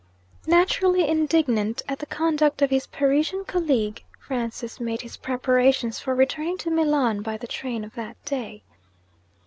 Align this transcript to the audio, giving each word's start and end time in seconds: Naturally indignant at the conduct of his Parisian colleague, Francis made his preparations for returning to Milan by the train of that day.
Naturally 0.47 1.07
indignant 1.07 1.83
at 1.87 1.99
the 1.99 2.07
conduct 2.07 2.63
of 2.63 2.71
his 2.71 2.87
Parisian 2.87 3.45
colleague, 3.45 4.03
Francis 4.19 4.79
made 4.79 5.01
his 5.01 5.15
preparations 5.15 5.99
for 5.99 6.15
returning 6.15 6.57
to 6.57 6.71
Milan 6.71 7.21
by 7.21 7.37
the 7.37 7.45
train 7.45 7.83
of 7.83 7.93
that 7.93 8.15
day. 8.25 8.63